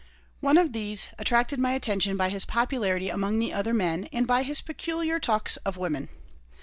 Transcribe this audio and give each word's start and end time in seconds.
One 0.39 0.57
of 0.57 0.73
these 0.73 1.09
attracted 1.19 1.59
my 1.59 1.73
attention 1.73 2.17
by 2.17 2.29
his 2.29 2.43
popularity 2.43 3.09
among 3.09 3.37
the 3.37 3.53
other 3.53 3.71
men 3.71 4.09
and 4.11 4.25
by 4.25 4.41
his 4.41 4.59
peculiar 4.59 5.19
talks 5.19 5.57
of 5.57 5.77
women. 5.77 6.09